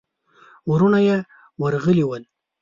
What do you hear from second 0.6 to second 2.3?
وروڼه يې ورغلي ول.